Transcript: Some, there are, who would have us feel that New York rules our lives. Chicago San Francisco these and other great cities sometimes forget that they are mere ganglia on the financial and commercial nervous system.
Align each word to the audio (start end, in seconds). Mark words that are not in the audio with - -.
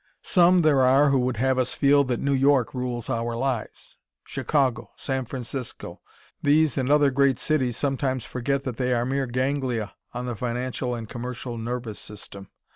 Some, 0.23 0.63
there 0.63 0.81
are, 0.81 1.11
who 1.11 1.19
would 1.19 1.37
have 1.37 1.59
us 1.59 1.75
feel 1.75 2.03
that 2.05 2.19
New 2.19 2.33
York 2.33 2.73
rules 2.73 3.07
our 3.07 3.35
lives. 3.35 3.97
Chicago 4.25 4.89
San 4.95 5.25
Francisco 5.25 6.01
these 6.41 6.75
and 6.75 6.89
other 6.89 7.11
great 7.11 7.37
cities 7.37 7.77
sometimes 7.77 8.23
forget 8.25 8.63
that 8.63 8.77
they 8.77 8.93
are 8.95 9.05
mere 9.05 9.27
ganglia 9.27 9.93
on 10.11 10.25
the 10.25 10.35
financial 10.35 10.95
and 10.95 11.07
commercial 11.07 11.55
nervous 11.59 11.99
system. 11.99 12.49